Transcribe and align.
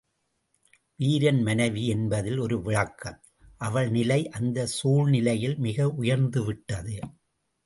வீரன் 0.99 1.41
மனைவி 1.41 1.83
என்பதில் 1.87 2.37
ஒரு 2.37 2.61
விளக்கம், 2.61 3.19
அவள் 3.57 3.89
நிலை 3.89 4.29
அந்தச் 4.29 4.73
சூழ்நிலையில் 4.79 5.57
மிக 5.57 5.89
உயர்ந்து 5.89 6.43
விட்டது. 6.43 6.97